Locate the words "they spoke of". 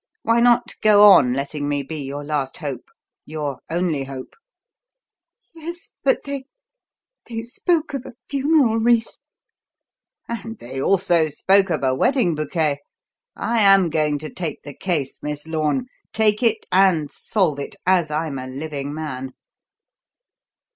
7.29-8.07